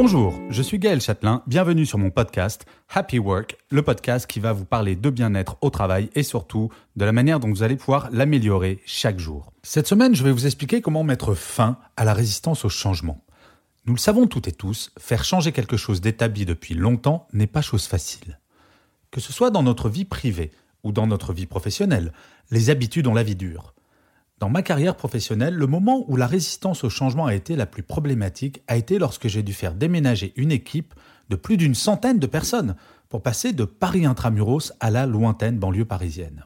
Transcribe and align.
Bonjour, 0.00 0.40
je 0.48 0.62
suis 0.62 0.78
Gaël 0.78 1.00
Châtelain, 1.00 1.42
bienvenue 1.48 1.84
sur 1.84 1.98
mon 1.98 2.10
podcast 2.10 2.66
Happy 2.88 3.18
Work, 3.18 3.56
le 3.72 3.82
podcast 3.82 4.28
qui 4.28 4.38
va 4.38 4.52
vous 4.52 4.64
parler 4.64 4.94
de 4.94 5.10
bien-être 5.10 5.56
au 5.60 5.70
travail 5.70 6.08
et 6.14 6.22
surtout 6.22 6.70
de 6.94 7.04
la 7.04 7.10
manière 7.10 7.40
dont 7.40 7.48
vous 7.48 7.64
allez 7.64 7.74
pouvoir 7.74 8.08
l'améliorer 8.12 8.80
chaque 8.86 9.18
jour. 9.18 9.52
Cette 9.64 9.88
semaine, 9.88 10.14
je 10.14 10.22
vais 10.22 10.30
vous 10.30 10.46
expliquer 10.46 10.80
comment 10.82 11.02
mettre 11.02 11.34
fin 11.34 11.78
à 11.96 12.04
la 12.04 12.14
résistance 12.14 12.64
au 12.64 12.68
changement. 12.68 13.24
Nous 13.86 13.94
le 13.94 13.98
savons 13.98 14.28
toutes 14.28 14.46
et 14.46 14.52
tous, 14.52 14.92
faire 15.00 15.24
changer 15.24 15.50
quelque 15.50 15.76
chose 15.76 16.00
d'établi 16.00 16.44
depuis 16.44 16.74
longtemps 16.74 17.26
n'est 17.32 17.48
pas 17.48 17.60
chose 17.60 17.88
facile. 17.88 18.38
Que 19.10 19.20
ce 19.20 19.32
soit 19.32 19.50
dans 19.50 19.64
notre 19.64 19.88
vie 19.88 20.04
privée 20.04 20.52
ou 20.84 20.92
dans 20.92 21.08
notre 21.08 21.32
vie 21.32 21.46
professionnelle, 21.46 22.12
les 22.52 22.70
habitudes 22.70 23.08
ont 23.08 23.14
la 23.14 23.24
vie 23.24 23.34
dure. 23.34 23.74
Dans 24.40 24.48
ma 24.48 24.62
carrière 24.62 24.94
professionnelle, 24.94 25.54
le 25.54 25.66
moment 25.66 26.04
où 26.06 26.16
la 26.16 26.28
résistance 26.28 26.84
au 26.84 26.90
changement 26.90 27.26
a 27.26 27.34
été 27.34 27.56
la 27.56 27.66
plus 27.66 27.82
problématique 27.82 28.62
a 28.68 28.76
été 28.76 28.98
lorsque 28.98 29.26
j'ai 29.26 29.42
dû 29.42 29.52
faire 29.52 29.74
déménager 29.74 30.32
une 30.36 30.52
équipe 30.52 30.94
de 31.28 31.36
plus 31.36 31.56
d'une 31.56 31.74
centaine 31.74 32.20
de 32.20 32.26
personnes 32.26 32.76
pour 33.08 33.22
passer 33.22 33.52
de 33.52 33.64
Paris 33.64 34.06
intramuros 34.06 34.72
à 34.78 34.90
la 34.90 35.06
lointaine 35.06 35.58
banlieue 35.58 35.84
parisienne. 35.84 36.44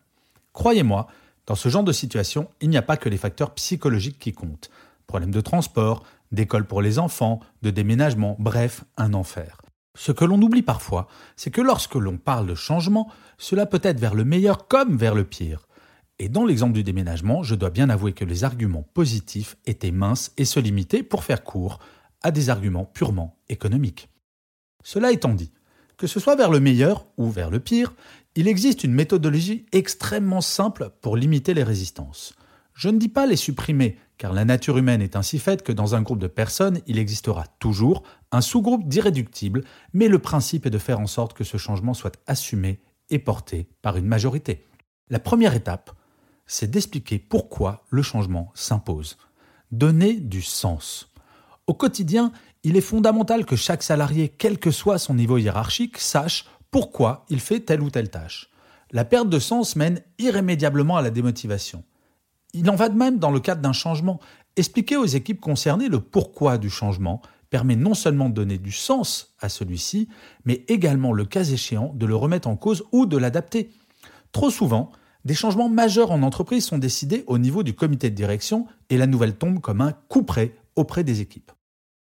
Croyez-moi, 0.54 1.06
dans 1.46 1.54
ce 1.54 1.68
genre 1.68 1.84
de 1.84 1.92
situation, 1.92 2.48
il 2.60 2.70
n'y 2.70 2.78
a 2.78 2.82
pas 2.82 2.96
que 2.96 3.08
les 3.08 3.18
facteurs 3.18 3.52
psychologiques 3.54 4.18
qui 4.18 4.32
comptent. 4.32 4.70
Problèmes 5.06 5.30
de 5.30 5.40
transport, 5.40 6.02
d'école 6.30 6.64
pour 6.64 6.80
les 6.80 6.98
enfants, 6.98 7.40
de 7.60 7.70
déménagement, 7.70 8.36
bref, 8.38 8.84
un 8.96 9.12
enfer. 9.12 9.60
Ce 9.94 10.12
que 10.12 10.24
l'on 10.24 10.40
oublie 10.40 10.62
parfois, 10.62 11.08
c'est 11.36 11.50
que 11.50 11.60
lorsque 11.60 11.96
l'on 11.96 12.16
parle 12.16 12.46
de 12.46 12.54
changement, 12.54 13.10
cela 13.36 13.66
peut 13.66 13.80
être 13.82 14.00
vers 14.00 14.14
le 14.14 14.24
meilleur 14.24 14.66
comme 14.66 14.96
vers 14.96 15.14
le 15.14 15.24
pire. 15.24 15.66
Et 16.22 16.28
dans 16.28 16.44
l'exemple 16.44 16.74
du 16.74 16.84
déménagement, 16.84 17.42
je 17.42 17.56
dois 17.56 17.70
bien 17.70 17.90
avouer 17.90 18.12
que 18.12 18.24
les 18.24 18.44
arguments 18.44 18.86
positifs 18.94 19.56
étaient 19.66 19.90
minces 19.90 20.30
et 20.36 20.44
se 20.44 20.60
limitaient, 20.60 21.02
pour 21.02 21.24
faire 21.24 21.42
court, 21.42 21.80
à 22.22 22.30
des 22.30 22.48
arguments 22.48 22.84
purement 22.84 23.40
économiques. 23.48 24.08
Cela 24.84 25.10
étant 25.10 25.34
dit, 25.34 25.50
que 25.96 26.06
ce 26.06 26.20
soit 26.20 26.36
vers 26.36 26.52
le 26.52 26.60
meilleur 26.60 27.06
ou 27.16 27.28
vers 27.28 27.50
le 27.50 27.58
pire, 27.58 27.92
il 28.36 28.46
existe 28.46 28.84
une 28.84 28.94
méthodologie 28.94 29.66
extrêmement 29.72 30.40
simple 30.40 30.92
pour 31.00 31.16
limiter 31.16 31.54
les 31.54 31.64
résistances. 31.64 32.36
Je 32.72 32.88
ne 32.88 32.98
dis 32.98 33.08
pas 33.08 33.26
les 33.26 33.34
supprimer, 33.34 33.98
car 34.16 34.32
la 34.32 34.44
nature 34.44 34.78
humaine 34.78 35.02
est 35.02 35.16
ainsi 35.16 35.40
faite 35.40 35.64
que 35.64 35.72
dans 35.72 35.96
un 35.96 36.02
groupe 36.02 36.20
de 36.20 36.28
personnes, 36.28 36.82
il 36.86 37.00
existera 37.00 37.48
toujours 37.58 38.04
un 38.30 38.42
sous-groupe 38.42 38.86
d'irréductibles, 38.86 39.64
mais 39.92 40.06
le 40.06 40.20
principe 40.20 40.66
est 40.66 40.70
de 40.70 40.78
faire 40.78 41.00
en 41.00 41.08
sorte 41.08 41.32
que 41.32 41.42
ce 41.42 41.56
changement 41.56 41.94
soit 41.94 42.16
assumé 42.28 42.78
et 43.10 43.18
porté 43.18 43.66
par 43.82 43.96
une 43.96 44.06
majorité. 44.06 44.64
La 45.10 45.18
première 45.18 45.56
étape, 45.56 45.90
c'est 46.46 46.70
d'expliquer 46.70 47.18
pourquoi 47.18 47.84
le 47.90 48.02
changement 48.02 48.50
s'impose. 48.54 49.16
Donner 49.70 50.14
du 50.14 50.42
sens. 50.42 51.10
Au 51.66 51.74
quotidien, 51.74 52.32
il 52.64 52.76
est 52.76 52.80
fondamental 52.80 53.44
que 53.44 53.56
chaque 53.56 53.82
salarié, 53.82 54.28
quel 54.28 54.58
que 54.58 54.70
soit 54.70 54.98
son 54.98 55.14
niveau 55.14 55.38
hiérarchique, 55.38 55.98
sache 55.98 56.44
pourquoi 56.70 57.24
il 57.28 57.40
fait 57.40 57.60
telle 57.60 57.82
ou 57.82 57.90
telle 57.90 58.10
tâche. 58.10 58.50
La 58.90 59.04
perte 59.04 59.28
de 59.28 59.38
sens 59.38 59.76
mène 59.76 60.02
irrémédiablement 60.18 60.96
à 60.96 61.02
la 61.02 61.10
démotivation. 61.10 61.82
Il 62.52 62.68
en 62.68 62.74
va 62.74 62.88
de 62.88 62.96
même 62.96 63.18
dans 63.18 63.30
le 63.30 63.40
cadre 63.40 63.62
d'un 63.62 63.72
changement. 63.72 64.20
Expliquer 64.56 64.96
aux 64.96 65.06
équipes 65.06 65.40
concernées 65.40 65.88
le 65.88 66.00
pourquoi 66.00 66.58
du 66.58 66.68
changement 66.68 67.22
permet 67.48 67.76
non 67.76 67.94
seulement 67.94 68.28
de 68.28 68.34
donner 68.34 68.58
du 68.58 68.72
sens 68.72 69.34
à 69.40 69.48
celui-ci, 69.48 70.08
mais 70.44 70.64
également, 70.68 71.12
le 71.12 71.24
cas 71.24 71.44
échéant, 71.44 71.92
de 71.94 72.06
le 72.06 72.16
remettre 72.16 72.48
en 72.48 72.56
cause 72.56 72.84
ou 72.92 73.06
de 73.06 73.16
l'adapter. 73.16 73.70
Trop 74.32 74.50
souvent, 74.50 74.92
des 75.24 75.34
changements 75.34 75.68
majeurs 75.68 76.10
en 76.10 76.22
entreprise 76.22 76.64
sont 76.64 76.78
décidés 76.78 77.24
au 77.26 77.38
niveau 77.38 77.62
du 77.62 77.74
comité 77.74 78.10
de 78.10 78.14
direction 78.14 78.66
et 78.90 78.98
la 78.98 79.06
nouvelle 79.06 79.36
tombe 79.36 79.60
comme 79.60 79.80
un 79.80 79.92
coup 80.08 80.22
près 80.22 80.54
auprès 80.76 81.04
des 81.04 81.20
équipes. 81.20 81.52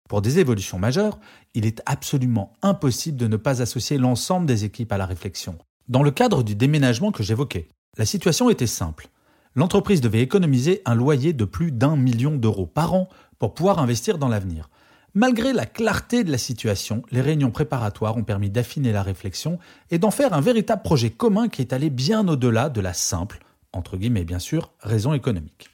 Pour 0.09 0.23
des 0.23 0.39
évolutions 0.39 0.79
majeures, 0.79 1.19
il 1.55 1.67
est 1.67 1.83
absolument 1.87 2.53
impossible 2.63 3.17
de 3.17 3.27
ne 3.27 3.37
pas 3.37 3.63
associer 3.63 3.99
l'ensemble 3.99 4.47
des 4.47 4.65
équipes 4.65 4.93
à 4.93 4.99
la 4.99 5.07
réflexion. 5.07 5.57
Dans 5.89 6.03
le 6.03 6.11
cadre 6.11 6.43
du 6.43 6.55
déménagement 6.55 7.13
que 7.13 7.23
j'évoquais, 7.23 7.69
la 7.97 8.07
situation 8.07 8.51
était 8.51 8.67
simple. 8.67 9.09
L'entreprise 9.55 10.01
devait 10.01 10.21
économiser 10.21 10.83
un 10.85 10.95
loyer 10.95 11.33
de 11.33 11.45
plus 11.45 11.73
d'un 11.73 11.97
million 11.97 12.37
d'euros 12.37 12.67
par 12.67 12.95
an 12.95 13.09
pour 13.39 13.55
pouvoir 13.55 13.79
investir 13.79 14.19
dans 14.19 14.29
l'avenir. 14.29 14.69
Malgré 15.17 15.53
la 15.53 15.65
clarté 15.65 16.25
de 16.25 16.33
la 16.33 16.39
situation, 16.39 17.05
les 17.13 17.21
réunions 17.21 17.53
préparatoires 17.53 18.17
ont 18.17 18.25
permis 18.25 18.51
d'affiner 18.51 18.91
la 18.91 19.05
réflexion 19.05 19.61
et 19.93 19.99
d'en 19.99 20.11
faire 20.11 20.33
un 20.33 20.41
véritable 20.41 20.83
projet 20.83 21.11
commun 21.11 21.49
qui 21.49 21.61
est 21.61 21.73
allé 21.73 21.89
bien 21.89 22.27
au-delà 22.27 22.69
de 22.69 22.81
la 22.81 22.95
simple, 22.95 23.39
entre 23.73 23.97
guillemets 23.97 24.25
bien 24.25 24.41
sûr, 24.41 24.73
raison 24.81 25.15
économique. 25.15 25.71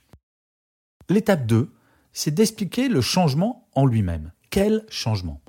L'étape 1.09 1.47
2, 1.47 1.73
c'est 2.13 2.35
d'expliquer 2.35 2.91
le 2.91 3.01
changement 3.01 3.67
en 3.75 3.87
lui-même. 3.87 4.31
Quel 4.51 4.85
changement? 4.91 5.41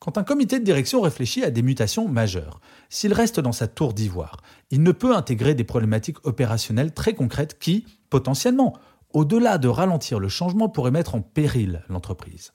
Quand 0.00 0.18
un 0.18 0.24
comité 0.24 0.58
de 0.58 0.64
direction 0.64 1.00
réfléchit 1.00 1.44
à 1.44 1.52
des 1.52 1.62
mutations 1.62 2.08
majeures, 2.08 2.60
s'il 2.88 3.12
reste 3.12 3.38
dans 3.38 3.52
sa 3.52 3.68
tour 3.68 3.94
d'ivoire, 3.94 4.42
il 4.72 4.82
ne 4.82 4.90
peut 4.90 5.14
intégrer 5.14 5.54
des 5.54 5.62
problématiques 5.62 6.26
opérationnelles 6.26 6.92
très 6.92 7.14
concrètes 7.14 7.60
qui, 7.60 7.86
potentiellement, 8.10 8.76
au-delà 9.12 9.58
de 9.58 9.68
ralentir 9.68 10.18
le 10.18 10.28
changement, 10.28 10.68
pourraient 10.68 10.90
mettre 10.90 11.14
en 11.14 11.20
péril 11.20 11.84
l'entreprise. 11.88 12.52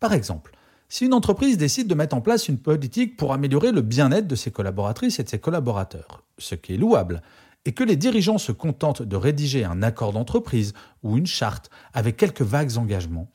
Par 0.00 0.12
exemple, 0.12 0.52
si 0.88 1.06
une 1.06 1.14
entreprise 1.14 1.58
décide 1.58 1.88
de 1.88 1.94
mettre 1.94 2.14
en 2.14 2.20
place 2.20 2.48
une 2.48 2.58
politique 2.58 3.16
pour 3.16 3.32
améliorer 3.32 3.72
le 3.72 3.82
bien-être 3.82 4.28
de 4.28 4.36
ses 4.36 4.50
collaboratrices 4.50 5.18
et 5.18 5.24
de 5.24 5.28
ses 5.28 5.40
collaborateurs, 5.40 6.22
ce 6.38 6.54
qui 6.54 6.74
est 6.74 6.78
louable, 6.78 7.22
et 7.64 7.72
que 7.72 7.82
les 7.82 7.96
dirigeants 7.96 8.38
se 8.38 8.52
contentent 8.52 9.02
de 9.02 9.16
rédiger 9.16 9.64
un 9.64 9.82
accord 9.82 10.12
d'entreprise 10.12 10.72
ou 11.02 11.16
une 11.16 11.26
charte 11.26 11.70
avec 11.92 12.16
quelques 12.16 12.42
vagues 12.42 12.76
engagements, 12.76 13.28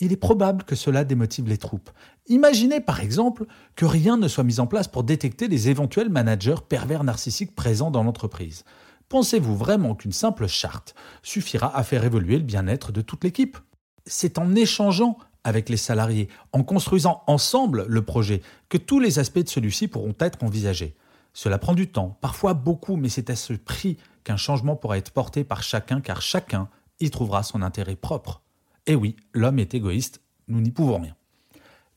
il 0.00 0.12
est 0.12 0.16
probable 0.16 0.64
que 0.64 0.74
cela 0.74 1.04
démotive 1.04 1.48
les 1.48 1.58
troupes. 1.58 1.90
Imaginez 2.26 2.80
par 2.80 3.00
exemple 3.00 3.46
que 3.76 3.86
rien 3.86 4.16
ne 4.16 4.28
soit 4.28 4.44
mis 4.44 4.60
en 4.60 4.66
place 4.66 4.88
pour 4.88 5.04
détecter 5.04 5.48
les 5.48 5.68
éventuels 5.68 6.10
managers 6.10 6.62
pervers 6.68 7.04
narcissiques 7.04 7.54
présents 7.54 7.90
dans 7.90 8.02
l'entreprise. 8.02 8.64
Pensez-vous 9.08 9.56
vraiment 9.56 9.94
qu'une 9.94 10.12
simple 10.12 10.46
charte 10.46 10.94
suffira 11.22 11.76
à 11.76 11.82
faire 11.82 12.04
évoluer 12.04 12.36
le 12.36 12.44
bien-être 12.44 12.92
de 12.92 13.00
toute 13.00 13.24
l'équipe? 13.24 13.58
C'est 14.06 14.38
en 14.38 14.54
échangeant 14.54 15.18
avec 15.44 15.68
les 15.68 15.76
salariés, 15.76 16.28
en 16.52 16.62
construisant 16.62 17.22
ensemble 17.26 17.84
le 17.88 18.02
projet, 18.02 18.42
que 18.68 18.78
tous 18.78 19.00
les 19.00 19.18
aspects 19.18 19.38
de 19.38 19.48
celui-ci 19.48 19.88
pourront 19.88 20.14
être 20.20 20.42
envisagés. 20.44 20.94
Cela 21.32 21.58
prend 21.58 21.74
du 21.74 21.88
temps, 21.88 22.18
parfois 22.20 22.54
beaucoup, 22.54 22.96
mais 22.96 23.08
c'est 23.08 23.30
à 23.30 23.36
ce 23.36 23.52
prix 23.52 23.96
qu'un 24.24 24.36
changement 24.36 24.76
pourra 24.76 24.98
être 24.98 25.12
porté 25.12 25.44
par 25.44 25.62
chacun, 25.62 26.00
car 26.00 26.22
chacun 26.22 26.68
y 26.98 27.10
trouvera 27.10 27.42
son 27.42 27.62
intérêt 27.62 27.96
propre. 27.96 28.42
Et 28.86 28.94
oui, 28.94 29.16
l'homme 29.32 29.58
est 29.58 29.74
égoïste, 29.74 30.20
nous 30.48 30.60
n'y 30.60 30.70
pouvons 30.70 31.00
rien. 31.00 31.14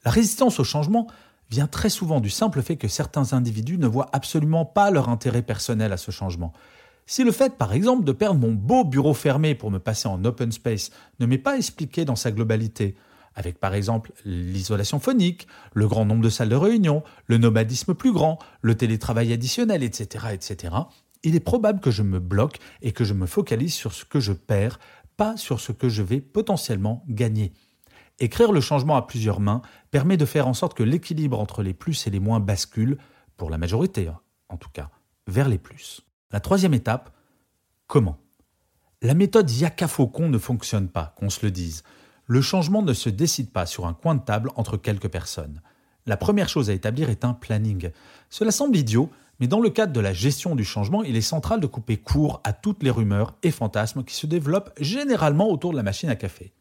La 0.06 0.12
résistance 0.12 0.60
au 0.60 0.64
changement 0.64 1.08
vient 1.50 1.68
très 1.68 1.90
souvent 1.90 2.20
du 2.20 2.30
simple 2.30 2.62
fait 2.62 2.78
que 2.78 2.88
certains 2.88 3.34
individus 3.34 3.78
ne 3.78 3.88
voient 3.88 4.10
absolument 4.14 4.66
pas 4.66 4.92
leur 4.92 5.10
intérêt 5.10 5.42
personnel 5.42 5.92
à 5.94 5.98
ce 5.98 6.12
changement. 6.12 6.54
Si 7.06 7.24
le 7.24 7.32
fait, 7.32 7.58
par 7.58 7.74
exemple, 7.74 8.06
de 8.06 8.12
perdre 8.12 8.40
mon 8.40 8.54
beau 8.54 8.84
bureau 8.86 9.14
fermé 9.14 9.56
pour 9.56 9.72
me 9.72 9.80
passer 9.80 10.08
en 10.08 10.24
open 10.24 10.52
space 10.52 10.92
ne 11.20 11.26
m'est 11.26 11.38
pas 11.38 11.58
expliqué 11.58 12.06
dans 12.06 12.16
sa 12.16 12.32
globalité, 12.32 12.96
avec 13.36 13.60
par 13.60 13.74
exemple 13.74 14.12
l'isolation 14.26 15.00
phonique, 15.00 15.48
le 15.74 15.88
grand 15.88 16.06
nombre 16.06 16.24
de 16.24 16.30
salles 16.30 16.50
de 16.50 16.56
réunion, 16.56 17.04
le 17.28 17.38
nomadisme 17.38 17.94
plus 17.94 18.12
grand, 18.12 18.40
le 18.62 18.76
télétravail 18.76 19.34
additionnel, 19.34 19.84
etc., 19.84 20.28
etc., 20.34 20.76
il 21.24 21.36
est 21.36 21.40
probable 21.40 21.80
que 21.80 21.92
je 21.92 22.04
me 22.04 22.20
bloque 22.20 22.60
et 22.82 22.92
que 22.92 23.06
je 23.06 23.14
me 23.14 23.26
focalise 23.26 23.74
sur 23.74 23.94
ce 23.94 24.04
que 24.04 24.20
je 24.20 24.34
perds, 24.34 24.80
pas 25.16 25.38
sur 25.38 25.60
ce 25.60 25.72
que 25.72 25.88
je 25.88 26.04
vais 26.04 26.20
potentiellement 26.20 27.06
gagner. 27.08 27.54
Écrire 28.20 28.52
le 28.52 28.62
changement 28.62 28.96
à 28.98 29.08
plusieurs 29.08 29.40
mains 29.40 29.62
permet 29.90 30.18
de 30.18 30.26
faire 30.26 30.48
en 30.48 30.54
sorte 30.54 30.76
que 30.76 30.84
l'équilibre 30.84 31.40
entre 31.40 31.64
les 31.64 31.74
plus 31.74 32.06
et 32.08 32.10
les 32.10 32.20
moins 32.20 32.40
bascule, 32.40 32.98
pour 33.38 33.50
la 33.50 33.58
majorité 33.58 34.08
hein, 34.08 34.20
en 34.50 34.58
tout 34.58 34.70
cas, 34.70 34.90
vers 35.28 35.50
les 35.50 35.58
plus. 35.58 36.02
La 36.32 36.40
troisième 36.40 36.74
étape, 36.74 37.16
comment? 37.88 38.18
La 39.02 39.14
méthode 39.14 39.50
Yaka 39.50 39.88
Faucon 39.88 40.30
ne 40.30 40.38
fonctionne 40.38 40.88
pas, 40.88 41.14
qu'on 41.18 41.30
se 41.30 41.46
le 41.46 41.52
dise 41.52 41.84
le 42.34 42.42
changement 42.42 42.82
ne 42.82 42.94
se 42.94 43.10
décide 43.10 43.52
pas 43.52 43.68
sur 43.68 43.86
un 43.86 43.94
coin 43.94 44.16
de 44.16 44.24
table 44.24 44.50
entre 44.56 44.76
quelques 44.76 45.08
personnes. 45.08 45.62
La 46.08 46.18
première 46.18 46.50
chose 46.50 46.72
à 46.72 46.74
établir 46.74 47.12
est 47.12 47.26
un 47.26 47.36
planning. 47.36 47.92
Cela 48.32 48.50
semble 48.50 48.76
idiot, 48.76 49.12
Mais 49.40 49.46
dans 49.46 49.60
le 49.60 49.70
cadre 49.70 49.94
de 49.94 50.00
la 50.00 50.14
gestion 50.14 50.56
du 50.56 50.64
changement, 50.64 51.04
il 51.04 51.16
est 51.16 51.22
central 51.22 51.60
de 51.60 51.68
couper 51.68 51.98
court 51.98 52.42
à 52.44 52.52
toutes 52.52 52.82
les 52.82 52.90
rumeurs 52.90 53.36
et 53.44 53.52
fantasmes 53.52 54.04
qui 54.04 54.16
se 54.16 54.26
développent 54.26 54.74
généralement 54.80 55.48
autour 55.48 55.74
de 55.74 55.78
la 55.78 55.84
machine 55.84 56.10
à 56.10 56.16
café. 56.16 56.54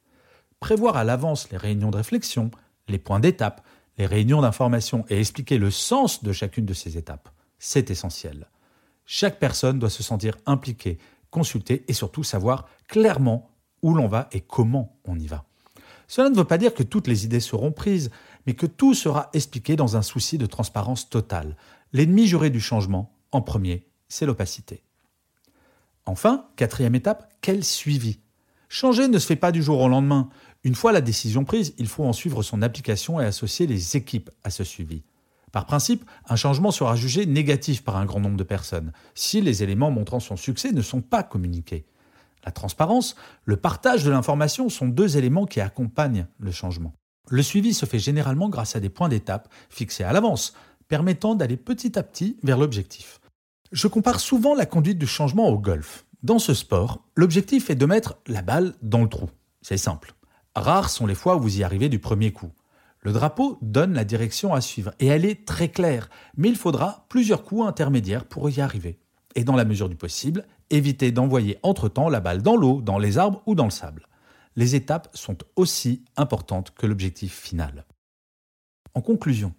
Prévoir 0.60 0.98
à 0.98 1.04
l'avance 1.04 1.50
les 1.50 1.56
réunions 1.56 1.90
de 1.90 1.96
réflexion, 1.96 2.50
les 2.88 2.98
points 2.98 3.20
d'étape, 3.20 3.62
les 3.96 4.04
réunions 4.04 4.42
d'information 4.42 5.06
et 5.08 5.20
expliquer 5.20 5.56
le 5.56 5.70
sens 5.70 6.22
de 6.22 6.32
chacune 6.32 6.66
de 6.66 6.74
ces 6.74 6.98
étapes, 6.98 7.30
c'est 7.58 7.90
essentiel. 7.90 8.46
Chaque 9.06 9.38
personne 9.38 9.78
doit 9.78 9.88
se 9.88 10.02
sentir 10.02 10.36
impliquée, 10.44 10.98
consultée 11.30 11.84
et 11.88 11.94
surtout 11.94 12.24
savoir 12.24 12.69
clairement 12.88 13.48
où 13.80 13.94
l'on 13.94 14.06
va 14.06 14.28
et 14.32 14.40
comment 14.40 14.98
on 15.06 15.19
y 15.19 15.26
va. 15.26 15.46
Cela 16.08 16.31
ne 16.31 16.37
veut 16.37 16.44
pas 16.44 16.58
dire 16.58 16.75
que 16.75 16.82
toutes 16.82 17.06
les 17.06 17.25
idées 17.25 17.40
seront 17.40 17.72
prises, 17.72 18.10
mais 18.46 18.54
que 18.54 18.66
tout 18.66 18.94
sera 18.94 19.31
expliqué 19.32 19.76
dans 19.76 19.96
un 19.96 20.02
souci 20.02 20.38
de 20.38 20.46
transparence 20.46 21.08
totale. 21.08 21.56
L'ennemi 21.93 22.26
juré 22.26 22.50
du 22.50 22.60
changement, 22.60 23.14
en 23.31 23.43
premier, 23.43 23.87
c'est 24.08 24.26
l'opacité. 24.26 24.82
Enfin, 26.04 26.49
quatrième 26.56 26.94
étape, 26.94 27.32
quel 27.40 27.64
suivi? 27.64 28.19
Changer 28.69 29.08
ne 29.08 29.19
se 29.19 29.26
fait 29.26 29.37
pas 29.37 29.52
du 29.52 29.62
jour 29.62 29.81
au 29.81 29.88
lendemain. 29.88 30.31
Une 30.64 30.75
fois 30.75 30.93
la 30.93 31.00
décision 31.00 31.44
prise, 31.44 31.75
il 31.78 31.87
faut 31.87 32.05
en 32.05 32.12
suivre 32.12 32.43
son 32.43 32.62
application 32.62 33.20
et 33.20 33.25
associer 33.25 33.66
les 33.66 33.96
équipes 33.96 34.31
à 34.44 34.50
ce 34.50 34.64
suivi. 34.64 35.02
Par 35.52 35.66
principe, 35.66 36.05
un 36.26 36.37
changement 36.37 36.70
sera 36.70 36.96
jugé 36.96 37.26
négatif 37.26 37.84
par 37.84 37.96
un 37.96 38.06
grand 38.06 38.20
nombre 38.20 38.38
de 38.38 38.43
personnes 38.43 38.93
si 39.14 39.43
les 39.43 39.62
éléments 39.62 39.90
montrant 39.90 40.20
son 40.20 40.37
succès 40.37 40.72
ne 40.72 40.81
sont 40.81 41.02
pas 41.02 41.22
communiqués. 41.22 41.84
La 42.44 42.53
transparence, 42.53 43.15
le 43.44 43.56
partage 43.56 44.05
de 44.05 44.11
l'information 44.11 44.69
sont 44.69 44.89
deux 44.89 45.17
éléments 45.17 45.47
qui 45.47 45.61
accompagnent 45.61 46.27
le 46.39 46.50
changement. 46.50 46.93
Le 47.29 47.43
suivi 47.43 47.73
se 47.73 47.87
fait 47.87 47.99
généralement 47.99 48.49
grâce 48.49 48.75
à 48.77 48.81
des 48.81 48.89
points 48.89 49.09
d'étape 49.09 49.49
fixés 49.71 50.05
à 50.05 50.12
l'avance, 50.12 50.55
permettant 50.89 51.35
d'aller 51.35 51.56
petit 51.56 51.99
à 51.99 52.03
petit 52.03 52.37
vers 52.43 52.59
l'objectif. 52.59 53.21
Je 53.71 53.87
compare 53.87 54.21
souvent 54.21 54.55
la 54.55 54.67
conduite 54.67 54.99
du 54.99 55.06
changement 55.06 55.49
au 55.49 55.59
golf. 55.59 56.05
Dans 56.23 56.39
ce 56.39 56.53
sport, 56.53 57.03
l'objectif 57.17 57.71
est 57.71 57.75
de 57.75 57.87
mettre 57.87 58.17
la 58.27 58.43
balle 58.43 58.75
dans 58.83 59.03
le 59.03 59.09
trou. 59.09 59.31
C'est 59.62 59.77
simple. 59.77 60.15
Rares 60.55 60.91
sont 60.91 61.06
les 61.06 61.15
fois 61.15 61.37
où 61.37 61.41
vous 61.41 61.59
y 61.59 61.65
arrivez 61.65 61.89
du 61.89 61.99
premier 61.99 62.33
coup. 62.33 62.53
Le 63.00 63.12
drapeau 63.12 63.59
donne 63.62 63.94
la 63.94 64.05
direction 64.05 64.55
à 64.55 64.61
suivre 64.61 64.93
et 65.00 65.06
elle 65.06 65.25
est 65.25 65.47
très 65.47 65.69
claire, 65.69 66.11
mais 66.37 66.49
il 66.49 66.56
faudra 66.56 67.06
plusieurs 67.09 67.43
coups 67.43 67.67
intermédiaires 67.67 68.27
pour 68.27 68.49
y 68.50 68.61
arriver. 68.61 68.99
Et 69.35 69.44
dans 69.44 69.56
la 69.56 69.65
mesure 69.65 69.89
du 69.89 69.97
possible, 69.97 70.47
évitez 70.72 71.12
d'envoyer 71.12 71.58
entre-temps 71.62 72.08
la 72.08 72.20
balle 72.20 72.42
dans 72.42 72.56
l'eau, 72.56 72.82
dans 72.82 72.98
les 72.98 73.19
arbres 73.19 73.42
ou 73.46 73.54
dans 73.54 73.66
le 73.66 73.70
sable. 73.70 74.08
Les 74.56 74.74
étapes 74.74 75.08
sont 75.14 75.38
aussi 75.56 76.04
importantes 76.16 76.72
que 76.74 76.86
l'objectif 76.86 77.38
final. 77.38 77.86
En 78.94 79.00
conclusion, 79.00 79.54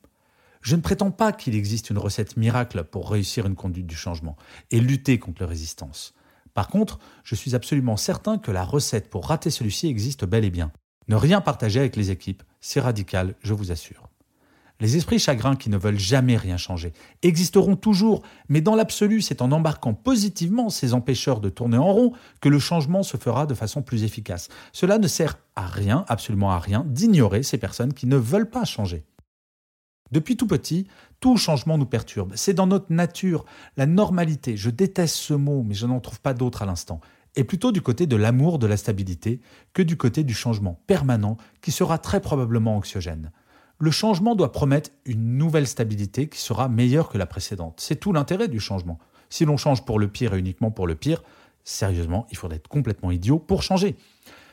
je 0.62 0.76
ne 0.76 0.82
prétends 0.82 1.12
pas 1.12 1.32
qu'il 1.32 1.56
existe 1.56 1.90
une 1.90 1.98
recette 1.98 2.38
miracle 2.38 2.84
pour 2.84 3.10
réussir 3.10 3.46
une 3.46 3.56
conduite 3.56 3.88
du 3.88 3.96
changement 3.96 4.38
et 4.72 4.80
lutter 4.80 5.20
contre 5.20 5.42
la 5.42 5.48
résistance. 5.48 6.14
Par 6.54 6.68
contre, 6.68 7.00
je 7.24 7.36
suis 7.36 7.56
absolument 7.56 7.98
certain 7.98 8.38
que 8.38 8.52
la 8.52 8.64
recette 8.64 9.10
pour 9.10 9.28
rater 9.28 9.50
celui-ci 9.50 9.88
existe 9.88 10.26
bel 10.26 10.46
et 10.46 10.52
bien. 10.52 10.72
Ne 11.08 11.16
rien 11.16 11.42
partager 11.42 11.80
avec 11.80 11.96
les 11.96 12.12
équipes, 12.12 12.44
c'est 12.62 12.80
radical, 12.80 13.36
je 13.42 13.54
vous 13.54 13.72
assure. 13.72 14.08
Les 14.84 14.98
esprits 14.98 15.18
chagrins 15.18 15.56
qui 15.56 15.70
ne 15.70 15.78
veulent 15.78 15.98
jamais 15.98 16.36
rien 16.36 16.58
changer 16.58 16.92
existeront 17.22 17.78
toujours, 17.78 18.22
mais 18.50 18.60
dans 18.60 18.76
l'absolu, 18.76 19.22
c'est 19.22 19.42
en 19.42 19.54
embarquant 19.54 19.94
positivement 19.94 20.70
ces 20.70 20.94
empêcheurs 20.94 21.40
de 21.40 21.48
tourner 21.48 21.78
en 21.78 21.94
rond 21.94 22.12
que 22.42 22.50
le 22.50 22.60
changement 22.60 23.02
se 23.02 23.16
fera 23.16 23.46
de 23.46 23.54
façon 23.54 23.82
plus 23.82 24.04
efficace. 24.04 24.50
Cela 24.74 24.98
ne 24.98 25.08
sert 25.08 25.40
à 25.56 25.68
rien, 25.68 26.04
absolument 26.10 26.52
à 26.52 26.60
rien, 26.60 26.84
d'ignorer 26.86 27.44
ces 27.44 27.58
personnes 27.58 27.94
qui 27.94 28.08
ne 28.08 28.18
veulent 28.18 28.50
pas 28.50 28.66
changer. 28.66 29.06
Depuis 30.12 30.36
tout 30.36 30.48
petit, 30.48 30.86
tout 31.22 31.38
changement 31.38 31.78
nous 31.78 31.86
perturbe. 31.86 32.34
C'est 32.36 32.54
dans 32.54 32.68
notre 32.68 32.92
nature, 32.92 33.46
la 33.78 33.86
normalité. 33.86 34.58
Je 34.58 34.70
déteste 34.70 35.16
ce 35.16 35.34
mot, 35.34 35.64
mais 35.64 35.76
je 35.76 35.86
n'en 35.86 36.02
trouve 36.02 36.20
pas 36.20 36.34
d'autre 36.34 36.62
à 36.62 36.66
l'instant. 36.66 37.00
Et 37.38 37.46
plutôt 37.46 37.72
du 37.72 37.82
côté 37.82 38.06
de 38.06 38.18
l'amour 38.18 38.60
de 38.60 38.68
la 38.68 38.76
stabilité 38.76 39.40
que 39.72 39.82
du 39.82 39.96
côté 39.96 40.26
du 40.26 40.34
changement 40.34 40.82
permanent 40.88 41.38
qui 41.62 41.72
sera 41.72 42.00
très 42.00 42.20
probablement 42.20 42.76
anxiogène 42.76 43.32
le 43.80 43.92
changement 43.92 44.36
doit 44.36 44.52
promettre 44.52 44.92
une 45.06 45.38
nouvelle 45.38 45.68
stabilité 45.68 46.30
qui 46.30 46.40
sera 46.40 46.70
meilleure 46.70 47.10
que 47.10 47.18
la 47.18 47.26
précédente. 47.26 47.80
C'est 47.80 48.00
tout 48.00 48.14
l'intérêt 48.14 48.48
du 48.48 48.60
changement. 48.60 49.00
Si 49.30 49.46
l'on 49.46 49.58
change 49.58 49.84
pour 49.84 50.00
le 50.00 50.08
pire 50.08 50.34
et 50.34 50.40
uniquement 50.40 50.72
pour 50.72 50.88
le 50.88 50.96
pire, 50.96 51.24
sérieusement, 51.64 52.28
il 52.32 52.38
faudrait 52.38 52.58
être 52.58 52.68
complètement 52.68 53.12
idiot 53.12 53.40
pour 53.40 53.64
changer. 53.64 53.96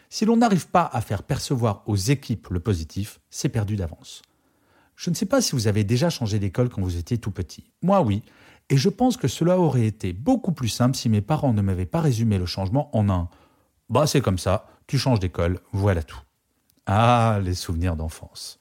Si 0.08 0.25
l'on 0.25 0.37
n'arrive 0.37 0.69
pas 0.69 0.88
à 0.93 1.00
faire 1.00 1.22
percevoir 1.22 1.82
aux 1.87 1.96
équipes 1.96 2.49
le 2.50 2.61
positif, 2.61 3.20
c'est 3.31 3.49
perdu 3.49 3.76
d'avance. 3.76 4.22
Je 4.96 5.11
ne 5.11 5.14
sais 5.14 5.26
pas 5.26 5.40
si 5.40 5.52
vous 5.52 5.67
avez 5.67 5.84
déjà 5.84 6.11
changé 6.11 6.38
d'école 6.38 6.69
quand 6.69 6.82
vous 6.82 6.96
étiez 6.96 7.19
tout 7.19 7.31
petit. 7.31 7.70
Moi 7.82 8.02
oui, 8.02 8.22
et 8.69 8.76
je 8.76 8.88
pense 8.88 9.17
que 9.17 9.28
cela 9.28 9.58
aurait 9.58 9.87
été 9.87 10.12
beaucoup 10.12 10.52
plus 10.52 10.69
simple 10.69 10.96
si 10.96 11.08
mes 11.08 11.20
parents 11.20 11.52
ne 11.52 11.62
m'avaient 11.62 11.87
pas 11.87 12.00
résumé 12.00 12.38
le 12.38 12.46
changement 12.46 12.94
en 12.96 13.08
un 13.08 13.28
Bah 13.88 14.06
c'est 14.06 14.20
comme 14.20 14.38
ça, 14.38 14.67
tu 14.87 14.99
changes 14.99 15.20
d'école, 15.20 15.61
voilà 15.72 16.02
tout. 16.02 16.20
Ah, 16.87 17.40
les 17.43 17.55
souvenirs 17.55 17.96
d'enfance. 17.96 18.59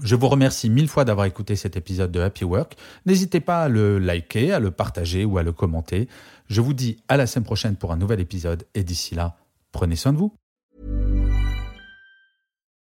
Je 0.00 0.16
vous 0.16 0.28
remercie 0.28 0.70
mille 0.70 0.88
fois 0.88 1.04
d'avoir 1.04 1.26
écouté 1.26 1.54
cet 1.54 1.76
épisode 1.76 2.10
de 2.10 2.20
Happy 2.20 2.44
Work. 2.44 2.76
N'hésitez 3.04 3.40
pas 3.40 3.64
à 3.64 3.68
le 3.68 3.98
liker, 3.98 4.52
à 4.52 4.58
le 4.58 4.70
partager 4.70 5.24
ou 5.24 5.36
à 5.36 5.42
le 5.42 5.52
commenter. 5.52 6.08
Je 6.48 6.60
vous 6.62 6.72
dis 6.72 6.96
à 7.08 7.16
la 7.18 7.26
semaine 7.26 7.44
prochaine 7.44 7.76
pour 7.76 7.92
un 7.92 7.96
nouvel 7.96 8.18
épisode 8.18 8.66
et 8.74 8.84
d'ici 8.84 9.14
là, 9.14 9.36
prenez 9.70 9.96
soin 9.96 10.12
de 10.12 10.18
vous. 10.18 10.32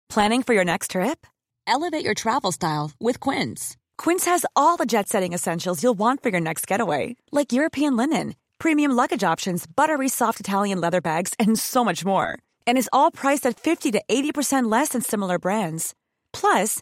Planning 0.07 0.43
for 0.43 0.53
your 0.53 0.65
next 0.65 0.91
trip? 0.91 1.27
Elevate 1.67 2.03
your 2.03 2.15
travel 2.15 2.51
style 2.51 2.91
with 2.99 3.19
Quince. 3.19 3.77
Quince 3.97 4.25
has 4.25 4.45
all 4.55 4.77
the 4.77 4.85
jet-setting 4.85 5.33
essentials 5.33 5.83
you'll 5.83 5.97
want 5.97 6.21
for 6.23 6.29
your 6.29 6.41
next 6.41 6.65
getaway, 6.65 7.15
like 7.31 7.53
European 7.53 7.95
linen, 7.95 8.35
premium 8.57 8.91
luggage 8.93 9.23
options, 9.23 9.65
buttery 9.67 10.09
soft 10.09 10.39
Italian 10.39 10.81
leather 10.81 11.01
bags 11.01 11.33
and 11.39 11.57
so 11.57 11.83
much 11.83 12.03
more. 12.03 12.37
And 12.65 12.77
is 12.77 12.89
all 12.91 13.11
priced 13.11 13.45
at 13.45 13.59
50 13.59 13.91
to 13.91 14.01
80% 14.09 14.71
less 14.71 14.89
than 14.89 15.01
similar 15.01 15.37
brands. 15.39 15.93
Plus, 16.33 16.81